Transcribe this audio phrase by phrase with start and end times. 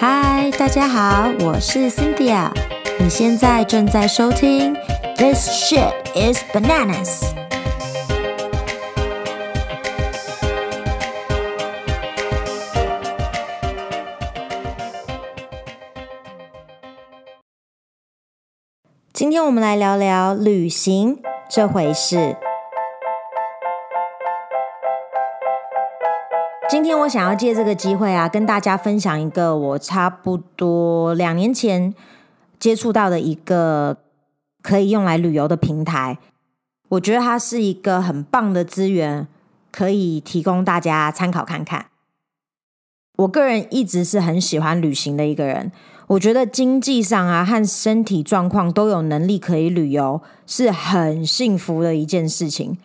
[0.00, 2.52] 嗨，大家好，我是 Cynthia。
[3.00, 4.72] 你现在正在收听
[5.16, 7.24] This shit is bananas。
[19.12, 21.20] 今天我们来聊聊旅行
[21.50, 22.36] 这回事。
[26.70, 31.94] 今天我想要借这个机会啊，跟大家分享一个我差不多两年前
[32.60, 33.96] 接触到的一个
[34.62, 36.18] 可以用来旅游的平台。
[36.90, 39.26] 我觉得它是一个很棒的资源，
[39.72, 41.86] 可以提供大家参考看看。
[43.16, 45.72] 我个人一直是很喜欢旅行的一个人，
[46.08, 52.76] 我觉得经济上啊和身体状况都有能力可以旅游，是很幸福的一件事情。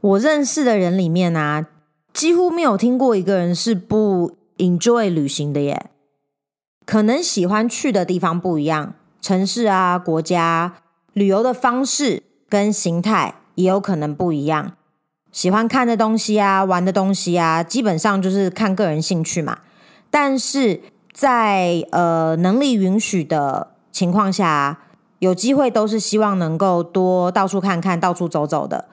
[0.00, 1.66] 我认识的人里面啊。
[2.12, 5.86] 几乎没有听过一个人是不 enjoy 旅行的耶。
[6.84, 10.74] 可能喜欢去的地方不一样，城市啊、国家、
[11.12, 14.72] 旅游的方式跟形态也有可能不一样。
[15.30, 19.60] 喜欢看的东西啊、玩的东西啊，基本上就是看个人兴趣嘛。
[20.10, 20.82] 但是
[21.12, 24.80] 在呃能力允许的情况下，
[25.20, 28.88] 有机会都是希望能够多到处看看、到处走走的。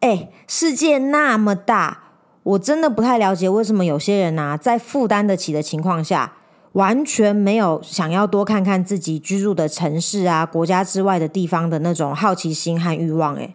[0.00, 2.01] 哎，世界那么大。
[2.42, 6.34] 我真的不太了解为什么有些人啊，在负担得起的情况下，
[6.72, 13.36] 完全没有想要多看看自己居住的城市啊、国家之外的地方的那种好奇心和欲望。
[13.36, 13.54] 诶，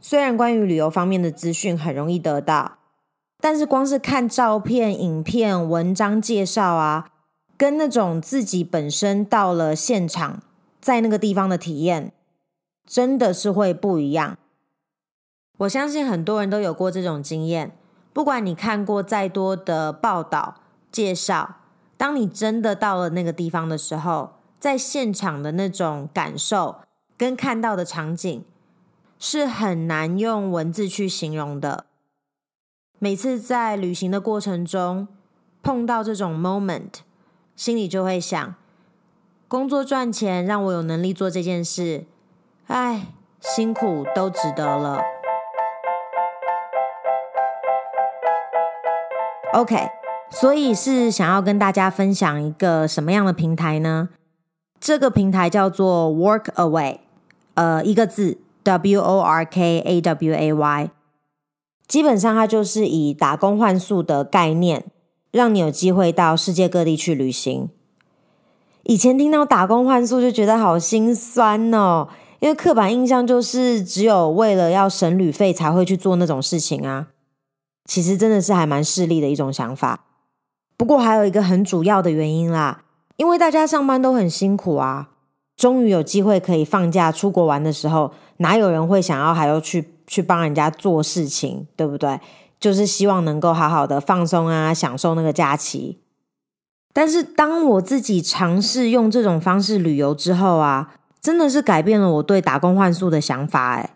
[0.00, 2.78] 虽然关于旅游方面的资讯很容易得到，
[3.40, 7.10] 但是光是看照片、影片、文章介绍啊，
[7.56, 10.42] 跟那种自己本身到了现场，
[10.80, 12.12] 在那个地方的体验，
[12.86, 14.36] 真的是会不一样。
[15.58, 17.76] 我相信很多人都有过这种经验。
[18.12, 20.56] 不管你看过再多的报道
[20.90, 21.56] 介绍，
[21.96, 26.76] 当你真的到了那个地方的时候，在现场的那种感受
[27.16, 28.44] 跟看到的场景，
[29.18, 31.86] 是很难用文字去形容的。
[32.98, 35.06] 每次在旅行的过程中
[35.62, 37.00] 碰到这种 moment，
[37.54, 38.54] 心里就会想：
[39.46, 42.06] 工作赚钱让我有能力做这件事，
[42.66, 43.08] 哎，
[43.40, 45.00] 辛苦都值得了。
[49.58, 49.88] OK，
[50.30, 54.08] 所以是想要跟大家分享一个什么样的平台呢？
[54.78, 56.98] 这个平台叫做 Workaway，
[57.54, 60.90] 呃，一个字 W O R K A W A Y。
[61.88, 64.84] 基本上它就是以打工换宿的概念，
[65.32, 67.68] 让你有机会到世界各地去旅行。
[68.84, 72.06] 以前听到打工换宿就觉得好心酸哦，
[72.38, 77.08] 因为刻板印象就是只有为了要省旅费才会去做那种事情啊。
[77.88, 80.04] 其实真的是还蛮势利的一种想法，
[80.76, 82.82] 不过还有一个很主要的原因啦，
[83.16, 85.08] 因为大家上班都很辛苦啊，
[85.56, 92.20] 终于有机会可以放假出国玩的时候，哪有人会想要还要去去帮人家做事情，对不对？
[92.60, 95.98] 就是希望能够好好的放松啊，享受那个假期。
[96.92, 103.90] 但是当我自己尝试用这种方式旅游之后啊，真的是改变了我对打工换宿的想法，诶。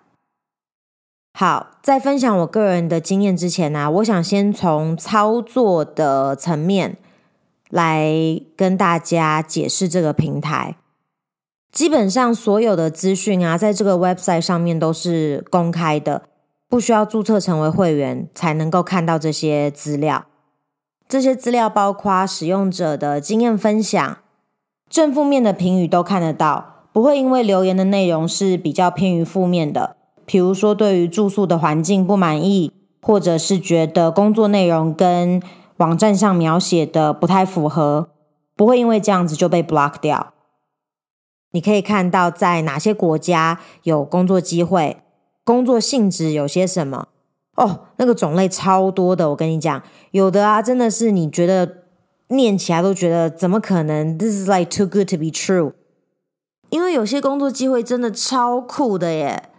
[1.35, 6.99] 好，在分享我个人的经验之前呢、我想先从操作的层面
[7.71, 8.13] 来
[8.55, 10.77] 跟大家解释这个平台。
[11.73, 16.25] 基本上所有的资讯啊，在这个 website 上面都是公开的，
[16.69, 20.27] 不需要注册成为会员才能够看到这些资料。
[21.09, 24.19] 这些资料包括使用者的经验分享，
[24.91, 29.97] 正负面的评语都看得到，不会因为留言的内容是比较偏于负面的。
[30.33, 32.73] 比如说，对于住宿的环境不满意，
[33.03, 35.43] 或者是觉得工作内容跟
[35.77, 38.09] 网站上描写的不太符合，
[38.57, 40.33] 不会因为这样子就被 block 掉。
[41.51, 45.03] 你可以看到在哪些国家有工作机会，
[45.45, 47.09] 工作性质有些什么。
[47.57, 49.83] 哦，那个种类超多的，我跟你讲，
[50.13, 51.83] 有的啊，真的是你觉得
[52.29, 55.75] 念起来都觉得怎么可能？This is like too good to be true。
[56.71, 59.51] 因为有些工作机会真的超酷的耶。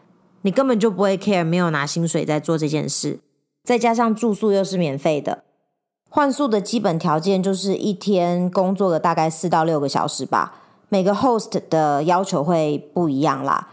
[0.44, 3.19] 你根本就不会 care，没有拿薪水在做这件事，
[3.63, 5.44] 再加上住宿又是免费的，
[6.10, 10.54] 换宿的基本条件就是一天工作了大概四到六个小时吧，
[10.90, 13.69] 每个 host 的要求会不一样啦，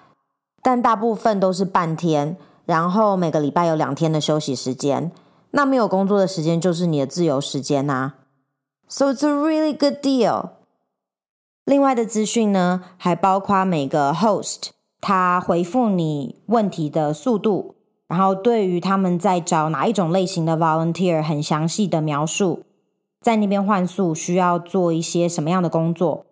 [0.62, 5.10] 但大部分都是半天，然后每个礼拜有两天的休息时间，
[5.50, 8.14] 那没有工作的时间就是你的自由时间呐、啊
[8.88, 10.50] ，so it's a really good deal。
[11.64, 14.70] 另外的资讯呢，还包括每个 host。
[15.00, 17.74] 他回复你问题的速度，
[18.06, 22.64] 然后对于他们在找哪一种类型的 volunteer 很详细的描述，
[23.20, 26.26] 在那边换宿需要做一些什么样的工作，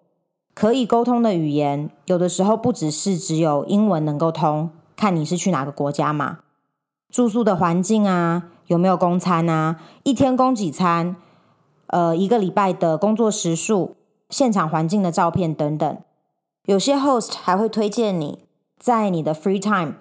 [0.55, 6.41] 可以沟通的语言，有的时候不只是只有英文能够通，看你是去哪个国家嘛。
[7.11, 9.81] 住宿的环境啊，有没有供餐啊？
[10.03, 11.17] 一天供几餐？
[11.87, 13.97] 呃，一个礼拜的工作时数、
[14.29, 15.97] 现场环境的照片等等。
[16.67, 18.41] 有些 host 还会推荐你
[18.79, 19.95] 在你的 free time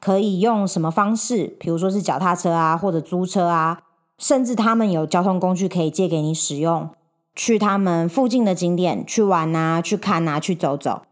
[0.00, 3.80] 可以用什么方式，比如说是脚踏车啊，或者租车啊，
[4.18, 6.90] 甚至他们有交通工具可以借给你使用，
[7.34, 11.02] 去他们附近的景点去玩啊，去看啊，去走走。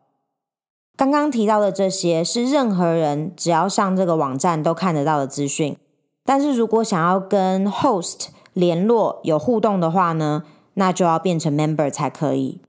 [0.96, 5.76] 刚刚提到的这些是任何人只要上这个网站都看得到的资讯，
[6.24, 10.42] 但是如果想要跟 host 联络有互动的话呢，
[10.74, 12.60] 那就要变成 member 才可以，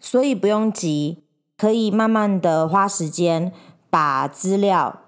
[0.00, 1.18] 所以不用急。
[1.58, 3.52] 可以慢慢的花时间
[3.92, 5.00] 把资料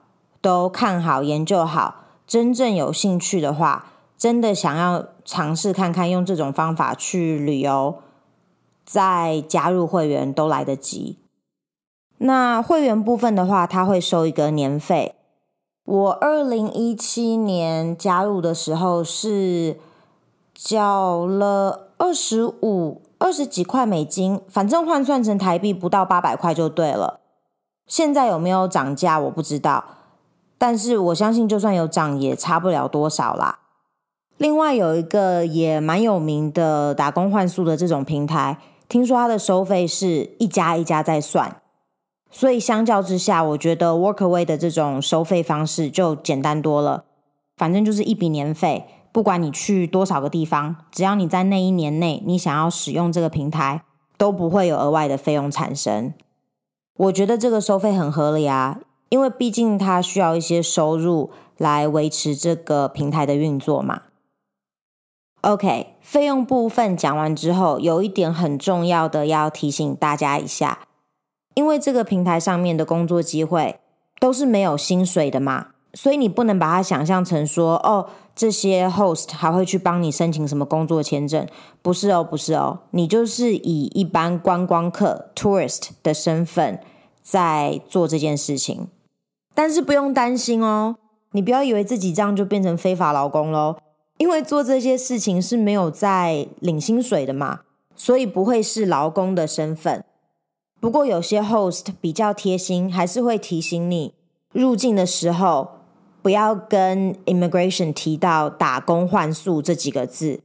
[0.43, 2.05] 都看好、研究好。
[2.27, 3.87] 真正有兴趣的话，
[4.19, 7.97] 真的想要尝试看看用这种方法去旅游，
[8.85, 11.17] 再加入会员都来得及。
[12.19, 15.15] 那会员部分的话，他会收一个年费。
[15.87, 19.79] 我二零一七年加入的时候是
[20.53, 23.01] 缴了二十五。
[23.17, 27.21] 二十几块美金，反正换算成台币不到八百块就对了。
[27.87, 29.85] 现在有没有涨价我不知道，
[30.59, 33.59] 但是我相信就算有涨也差不了多少啦。
[34.37, 38.59] 另外有一个也蛮有名的打工换宿的这种平台，
[38.89, 41.61] 听说它的收费是一家一家在算，
[42.31, 47.05] 所以相较之下，我觉得 Workaway 的这种收费方式就简单多了，
[47.57, 48.87] 反正就是一笔年费。
[49.13, 53.83] 不管你去多少个地方，只要你在那一年内你想要使用这个平台，
[54.19, 56.13] 都不会有额外的费用产生。
[56.97, 64.03] 我觉得这个收费很合理啊，因为毕竟它需要一些收入来维持这个平台的运作嘛。
[65.41, 70.87] OK，费用部分讲完之后，有一点很重要的要提醒大家一下，
[71.55, 73.79] 因为这个平台上面的工作机会
[74.19, 75.69] 都是没有薪水的嘛。
[75.93, 81.47] 所以你不能把它想象成说，哦，这些 host 还会去帮你申请什么工作签证？
[81.81, 86.81] 不是哦，不是哦，你就是以一般观光客 tourist 的身份
[87.23, 88.89] 在做这件事情。
[89.55, 90.97] 但是不用担心哦，
[91.31, 93.77] 你不要以为自己这样就变成非法劳工喽，
[94.19, 97.61] 因为做这些事情是没有在领薪水的嘛，
[97.95, 100.05] 所以不会是劳工的身份。
[100.81, 104.15] 不过有些 host 比较贴心，还是会提醒你
[104.53, 105.74] 入境的时候。
[106.25, 110.41] 不要跟 immigration 提到打工换宿这几个字，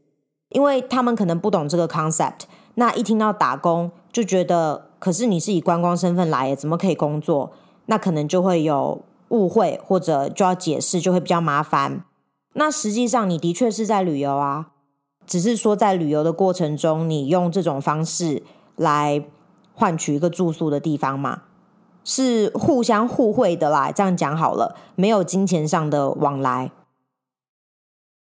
[0.50, 2.42] 因为他们可能不懂这个 concept。
[2.76, 7.54] 那一听到打工，就觉得，可是你是以观光身份来，怎么可以工作？
[7.86, 12.04] 那可能就会有误会，或者就要解释，就会比较麻烦。
[12.56, 14.72] 那实际上你的确是在旅游啊，
[15.25, 18.44] 只是说在旅游的过程中，你用这种方式
[18.75, 19.24] 来
[19.74, 21.44] 换取一个住宿的地方嘛。
[22.12, 26.72] 是互相互惠的啦，这样讲好了，没有金钱上的往来。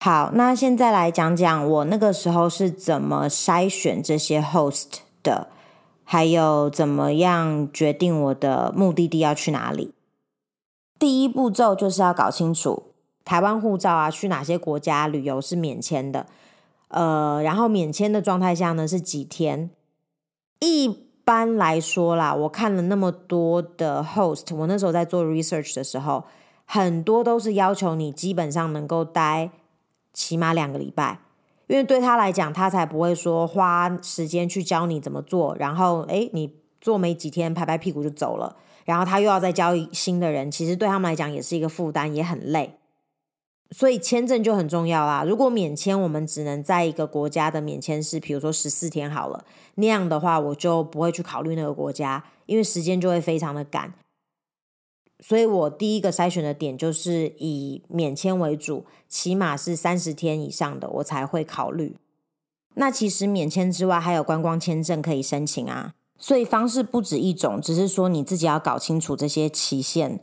[0.00, 4.86] 好，那现在来讲讲我那个时候是怎么筛选这些 host
[5.22, 5.48] 的，
[6.02, 9.92] 还有怎么样决定我的目的地要去哪里。
[10.98, 12.84] 第一步骤就是要搞清楚
[13.22, 16.26] 台湾护照啊，去哪些国家旅游是免签的，
[16.88, 19.68] 呃，然后免签的状态下呢是几天
[20.60, 21.03] 一。
[21.24, 26.24] 般来说啦，我看了那么多的 host，我那时候在做 research 的时候，
[26.64, 29.50] 很多都是要求你基本上能够待
[30.12, 31.18] 起码两个礼拜，
[31.66, 42.78] 因为对他来讲，他才不会说花时间去教你怎么做，然后诶，你做没几天拍拍屁股就走了，然后他又要再教新的人，其实对他们来讲也是一个负担，也很累。
[43.74, 45.24] 所以签证就很重要啦。
[45.24, 53.92] 如果免签，我们只能在一个国家的免签是，比如说十四天好了，那样的话我就不会去考虑那个国家，因为时间就会非常的赶。
[55.18, 61.96] 所以我第一个筛选的点就是以免签为主，起码是三十天以上的我才会考虑。
[62.74, 70.20] 那其实免签之外还有观光签证可以申请啊，所以方式不止一种，只是说你自己要搞清楚这些期限。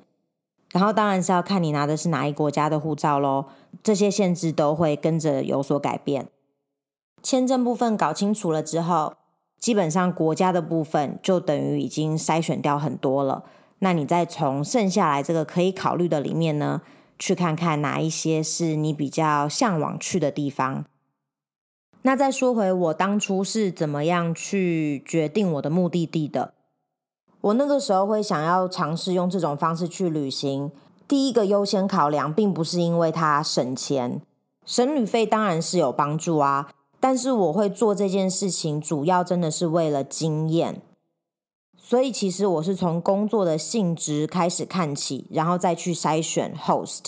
[0.71, 3.45] 然后当然是要看你拿的是哪一国家的护照喽，
[3.83, 6.27] 这些限制都会跟着有所改变。
[7.21, 9.15] 签证部分搞清楚了之后，
[9.59, 13.43] 基本上国家的部分就等于已经筛选掉很多了。
[13.79, 16.81] 那你再从剩下来这个可以考虑的里面呢，
[17.19, 20.85] 去看看哪一些是你比较向往去的地方。
[22.03, 26.53] 那再说回我当初是怎么样去决定我的目的地的。
[27.41, 30.71] 我那个时候会想要尝试用这种方式去旅行。
[31.07, 34.21] 第一个优先考量，并不是因为它省钱，
[34.65, 36.69] 省旅费当然是有帮助啊。
[36.99, 40.81] 但是我会做这件事情，主要真的是为了经验。
[41.75, 47.07] 所以其实我是从工作的性质开始看起，然后再去筛选 host，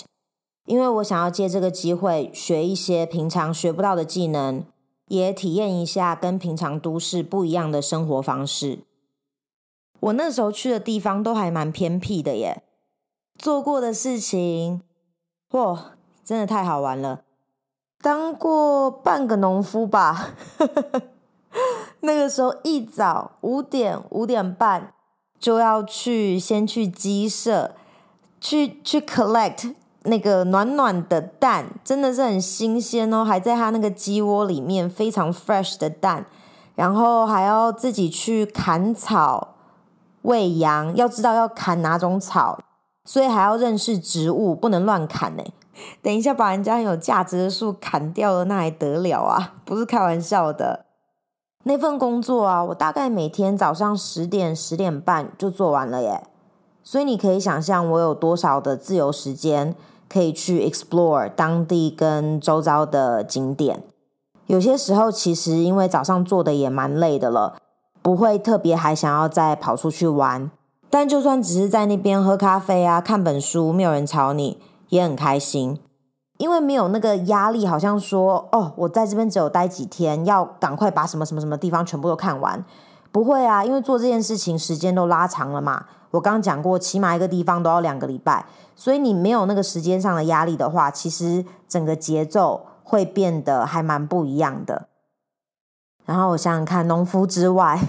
[0.66, 4.66] 因为我想要借这个机会学一些平常学不到的技能，
[5.08, 8.80] 也体验一下跟平常都市不一样的生活方式。
[10.04, 12.62] 我那时候去的地方都还蛮偏僻的耶，
[13.38, 14.82] 做过的事情，
[15.52, 15.92] 哇，
[16.26, 17.22] 真的太好玩了。
[18.02, 20.32] 当过半个农夫吧，
[22.02, 24.94] 那个时候一早五点五点半
[25.40, 27.74] 就要去，先去鸡舍
[28.42, 36.26] 去去 collect 那个暖暖的蛋，真的是很新鲜哦，还在它那个鸡窝里面，非常 fresh 的蛋，
[36.76, 39.53] 然后还要自己去砍草
[40.24, 42.60] 喂羊，要知道要砍哪种草，
[43.06, 45.44] 所以还要认识植物，不能乱砍呢。
[46.02, 49.54] 等一下，把人家有价值的树砍掉了，那还得了啊？
[49.66, 50.86] 不是开玩笑的。
[51.64, 56.24] 那份工作啊，我大概每天早上十点、十点半就做完了耶。
[56.84, 59.74] 所以你可以想象我有多少的自由时间
[60.10, 63.82] 可以去 explore 当地跟周遭的景点。
[64.48, 67.56] 有些时候其实因为早上做的也蛮累的了，
[68.04, 70.52] 不会特别还想要再跑出去玩。
[70.92, 74.60] 但就算只是在那边喝咖啡啊、看本书，没有人吵你。
[74.90, 75.80] 也很开心，
[76.38, 82.64] 因为没有那个压力，好像说哦，我在这边只有待几天，要赶快把什么什么什么地方全部都看完。
[83.12, 85.86] 不会啊，因为做这件事情时间都拉长了嘛。
[86.12, 88.46] 我刚讲过，起码一个地方都要两个礼拜，
[88.76, 94.90] 所以你没有那个时间上的压力的话，其实整个节奏会变得还蛮不一样的。
[96.06, 97.80] 然后我想想看，农夫之外，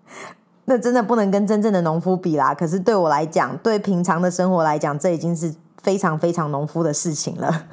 [0.66, 2.54] 那真的不能跟真正的农夫比啦。
[2.54, 5.54] 可是对我来讲，对平常的生活来讲，这已经是。
[5.80, 7.66] 非常非常农夫的事情了，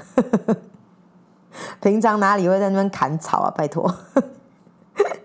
[1.82, 3.51] 平常哪里会在那边砍草啊？
[3.58, 3.94] 拜托，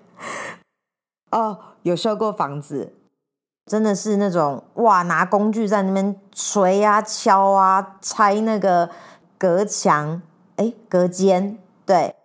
[1.30, 2.94] 哦，有修过房子，
[3.66, 8.88] 真的是那种哇，拿工具在那边锤啊、敲啊、拆那个
[9.38, 10.22] 隔墙，
[10.56, 12.16] 哎，隔间，对，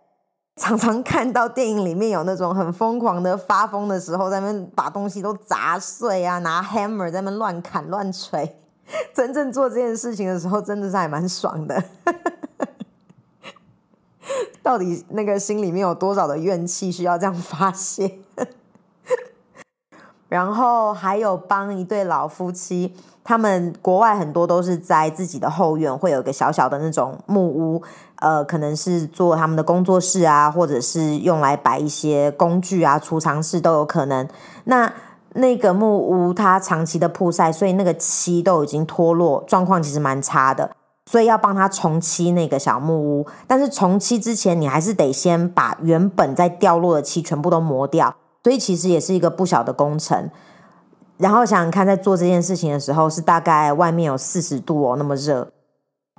[0.56, 8.58] 常常看到电影里面有那种很疯狂的发疯的时候，在那把东西都砸碎啊，拿 hammer 在那边乱砍乱锤。
[9.14, 11.84] 真正做这件事情的时候，真的是还蛮爽的。
[14.64, 18.20] 到底那个心里面有多少的怨气需要这样发泄？
[20.30, 22.96] 然后还有帮一对老夫妻，
[23.26, 27.82] 他们国外很多都是在自己的后院会有一个小小的那种木屋，
[28.20, 34.28] 呃，可能是做他们的工作室啊，或者是用来摆一些工具啊、储藏室都有可能。
[34.66, 34.94] 那
[35.34, 40.70] 那个木屋它长期的曝晒，所以那个漆都已经脱落，状况其实蛮差的。
[41.10, 48.16] 所以要帮他重漆那个小木屋，但是重漆之前，你还是得先把原本在掉落的漆全部都磨掉。
[48.44, 50.30] 所以其实也是一个不小的工程。
[51.18, 55.50] 然后想想看，在做这件事情的时候，是大概外面有四十度哦，那么热。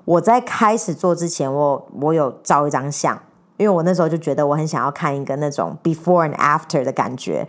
[0.04, 3.20] 我在开始做之前，我我有照一张相，
[3.56, 7.48] 因为我那时候就觉得我很想要看一个那种 before and after 的感觉。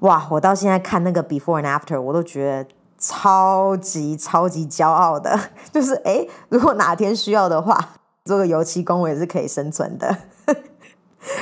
[0.00, 0.26] 哇！
[0.28, 5.38] 我到现在看那个 before and after，我都觉得超级超级骄傲的。
[5.72, 7.78] 就是诶，如果哪天需要的话，
[8.26, 10.14] 做个油漆工我也是可以生存的。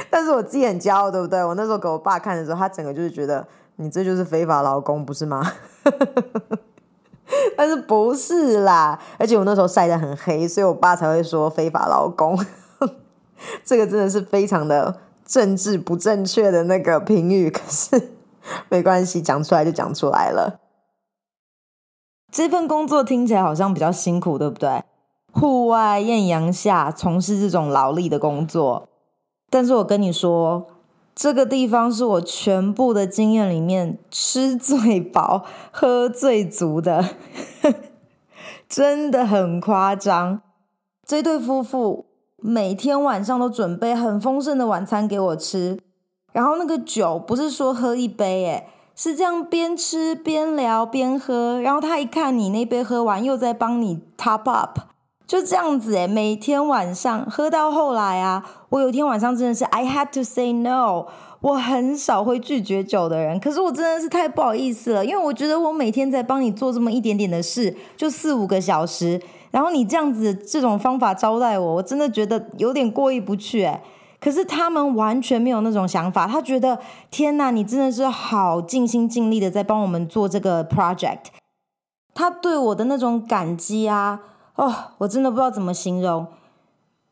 [0.08, 1.42] 但是我自己很骄傲，对不对？
[1.42, 3.44] 我那时候给我爸看的时候，他整个就是觉得
[3.82, 5.52] 你这就是非法劳工，不是吗？
[7.56, 8.98] 但是不是啦？
[9.18, 12.38] 而且我那时候晒得很黑，所以我爸才会说非法劳工。
[13.64, 18.12] 这个真的是非常的政治不正确的那个评语，可是。
[18.68, 20.58] 没关系，讲出来就讲出来了。
[22.32, 24.82] 这份工作听起来好像比较辛苦，对不对？
[25.32, 28.88] 户外艳阳下从事这种劳力的工作，
[29.48, 30.66] 但是我跟你说，
[31.14, 37.04] 这个地方是我全部的经验里面吃最饱、喝最足的，
[38.68, 40.40] 真的很夸张。
[41.06, 42.06] 这对夫妇
[42.38, 45.78] 每天晚上都准备很丰盛的晚餐给我吃。
[46.32, 48.66] 然后那个酒不是说喝一杯，诶，
[48.96, 51.60] 是这样边吃边聊边喝。
[51.60, 54.78] 然后他一看你那杯喝完，又在帮你 top up，
[55.32, 61.06] 就这样子诶，每天晚上喝到后来啊，我有一天晚上真的是 I had to say no，
[61.40, 73.80] 我很少会拒绝酒的人，可是我真的是太不好意思了，因为我觉得我每天在帮你做这么一点点的事，就四五个小时，然后你这样子这种方法招待我，我真的觉得有点过意不去，诶。
[74.20, 76.78] 可是他们完全没有那种想法，他觉得
[77.10, 81.32] 天哪，你真的是好尽心尽力的在帮我们做这个 project。
[82.14, 84.20] 他对我的那种感激啊，
[84.54, 86.26] 哦，我真的不知道怎么形容。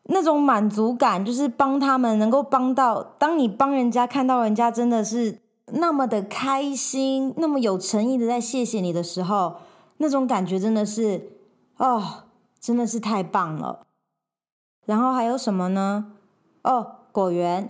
[0.03, 3.03] 那种满足感，就是帮他们能够帮到。
[3.17, 9.57] 当你帮人家看到人家真的是那么的开心，那么有诚意的在谢谢你的时候，
[9.97, 11.29] 那种感觉真的是
[11.77, 12.23] 哦，
[12.59, 13.85] 真的是太棒了。
[14.85, 16.13] 然后还有什么呢？
[16.63, 17.69] 哦，果园，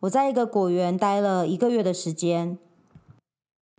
[0.00, 2.58] 我在一个果园待了一个月的时间。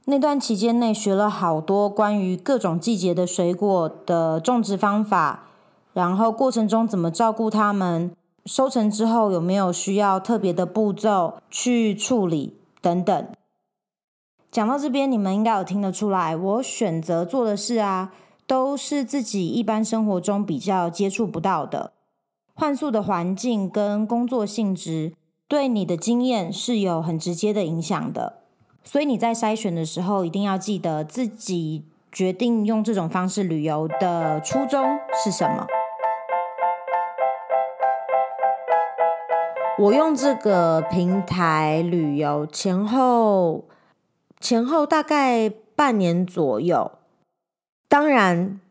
[0.09, 5.49] 那段期间内学了好多关于各种季节的水果的种植方法，
[5.91, 13.27] 然后过程中怎么照顾它们，收成之后有没有需要特别的步骤去处理等等。
[14.49, 18.13] 讲到这边，你们应该有听得出来，我选择做的事啊，
[18.47, 21.91] 都是自己一般生活中比较接触不到的。
[22.53, 25.11] 换宿的环境跟工作性质，
[25.49, 28.36] 对你的经验是有很直接的影响的。
[28.89, 35.67] 所以你在筛选的时候，一定要记得自己决定用这种方式旅游的初衷是什么。
[39.77, 43.65] 我用这个平台旅游前后
[44.39, 46.93] 前后大概半年左右，
[47.89, 48.61] 当然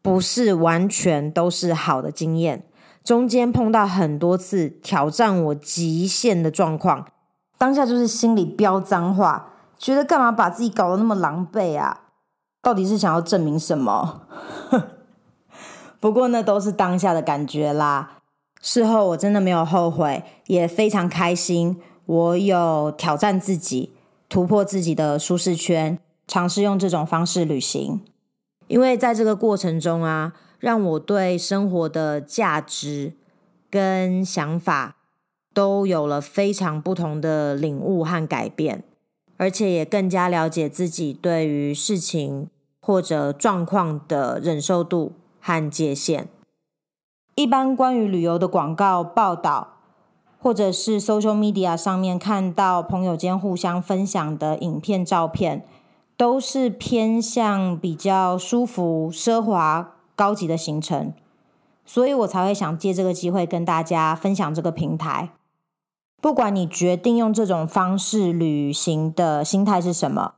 [0.00, 2.62] 不是完全都是好的经验，
[3.02, 7.08] 中间碰到很多次挑战我极限的状况。
[7.62, 12.00] 当下就是心里飙脏话，觉得干嘛把自己搞得那么狼狈啊？
[12.60, 14.22] 到底是想要证明什么？
[16.00, 18.18] 不过那都是当下的感觉啦。
[18.60, 21.80] 事后我真的没有后悔，也非常开心。
[22.06, 23.92] 我有挑战自己，
[24.28, 28.00] 突破自己的舒适圈，尝试用这种方式旅行。
[28.66, 33.12] 因为在这个过程中啊，让我对生活的价值
[33.70, 34.96] 跟想法。
[35.52, 38.82] 都有了非常不同的领悟和改变，
[39.36, 42.48] 而且也更加了解自己对于事情
[42.80, 46.28] 或者状况的忍受度和界限。
[47.34, 49.76] 一般关于旅游的广告报道，
[50.38, 55.64] 或者是 social media 上面看到朋友间互相分享的影片、照片，
[56.16, 61.12] 都是偏向比较舒服、奢华、高级的行程，
[61.86, 65.30] 所以我才会想借这个机会跟大家分享这个平台。
[66.22, 70.34] 不管你决定用这种方式旅行的心态是什么，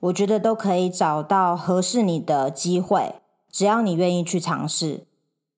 [0.00, 3.16] 我觉得都可以找到合适你的机会，
[3.50, 5.04] 只要你愿意去尝试，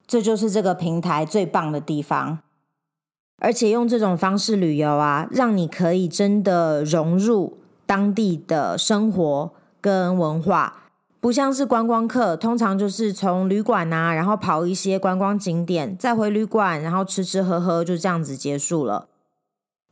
[0.05, 2.41] 这就是这个平台最棒的地方。
[3.41, 19.07] 而且用这种方式旅游啊，让你可以真的融入当地的生活跟文化，不像是观光客，通常就是从旅馆啊，然后跑一些观光景点，再回旅馆，然后吃吃喝喝，就这样子结束了。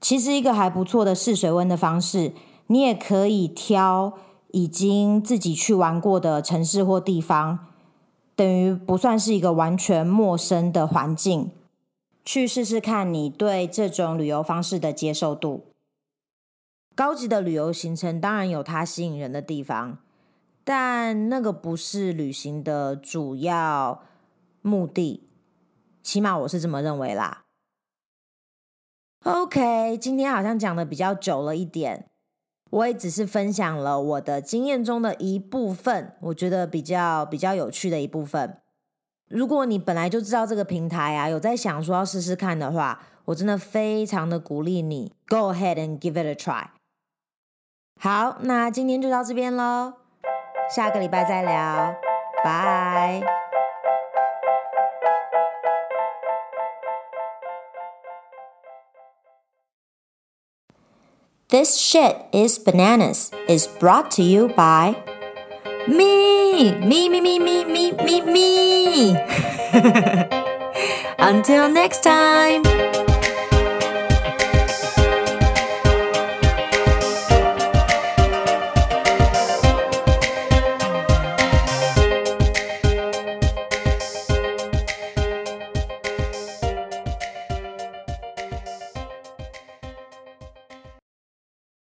[0.00, 2.32] 其实一个还不错的试水温的方式，
[2.66, 4.12] 你也可以挑
[4.52, 7.66] 已经自己去玩过的城市或地方，
[8.34, 11.50] 等于不算是一个完全陌生的环境，
[12.24, 15.66] 去试试看你对这种旅游方式的接受度。
[16.94, 19.98] 高级的旅游行程当然有它吸引人的地方，
[20.64, 24.02] 但那个不是旅行的主要
[24.62, 25.28] 目的，
[26.02, 27.45] 起码我是这么认为啦。
[29.26, 32.06] OK，今天好像讲的比较久了一点，
[32.70, 38.58] 我也只是分享了我的经验中的一部分，我觉得比较比较有趣的一部分。
[39.28, 46.66] 如果你本来就知道这个平台啊，有在想说要试试看的话，我真的非常的鼓励你，Go ahead and give it a try。
[48.00, 49.94] 好，那今天就到这边喽，
[50.72, 51.96] 下个礼拜再聊，
[52.44, 53.45] 拜。
[61.56, 64.94] This shit is bananas is brought to you by
[65.88, 69.16] me, me, me, me, me, me, me, me.
[71.18, 72.75] Until next time.